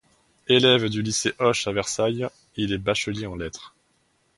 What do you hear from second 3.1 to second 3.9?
en lettres.